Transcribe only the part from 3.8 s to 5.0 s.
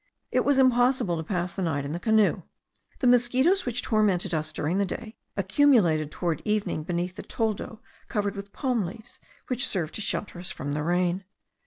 tormented us during the